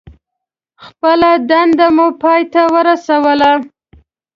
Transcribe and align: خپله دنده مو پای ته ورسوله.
خپله 0.85 1.29
دنده 1.49 1.87
مو 1.95 2.07
پای 2.21 2.41
ته 2.53 2.61
ورسوله. 2.73 3.51